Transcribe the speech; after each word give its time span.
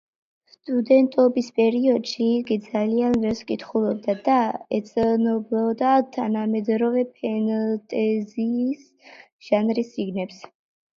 სტუდენტობის 0.51 1.49
პერიოდში 1.59 2.29
იგი 2.37 2.57
ძალიან 2.69 3.19
ბევრს 3.27 3.43
კითხულობდა 3.53 4.17
და 4.29 4.39
ეცნობოდა 4.79 5.93
თანამედროვე 6.19 7.07
ფენტეზის 7.21 8.85
ჟანრის 9.51 9.97
წიგნებს. 9.97 10.47